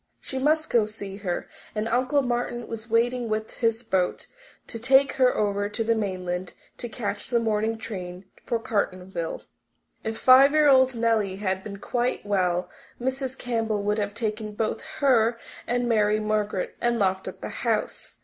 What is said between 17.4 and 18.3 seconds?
the house.